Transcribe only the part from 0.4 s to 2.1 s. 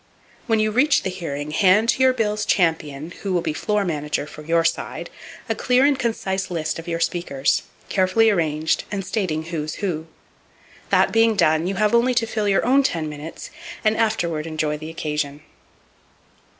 [Page 262] When you reach the hearing, hand to